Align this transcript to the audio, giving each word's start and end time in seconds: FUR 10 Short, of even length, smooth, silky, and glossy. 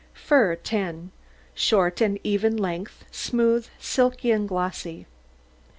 FUR 0.15 0.55
10 0.55 1.11
Short, 1.53 2.01
of 2.01 2.17
even 2.23 2.57
length, 2.57 3.05
smooth, 3.11 3.67
silky, 3.79 4.31
and 4.31 4.49
glossy. 4.49 5.05